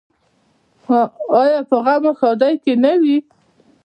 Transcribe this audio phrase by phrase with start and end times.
[1.41, 3.17] آیا په غم او ښادۍ کې نه وي؟